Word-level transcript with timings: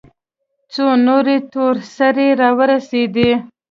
څو 0.73 0.85
نورې 1.07 1.37
تور 1.51 1.75
سرې 1.95 2.27
راورسېدې. 2.39 3.31